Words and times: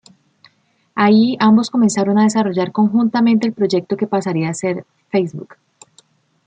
Ahí 0.95 1.37
ambos 1.39 1.69
comenzaron 1.69 2.17
a 2.17 2.23
desarrollar 2.23 2.71
conjuntamente 2.71 3.45
el 3.45 3.53
proyecto 3.53 3.97
que 3.97 4.07
pasaría 4.07 4.49
a 4.49 4.53
ser 4.55 4.83
Facebook. 5.11 5.57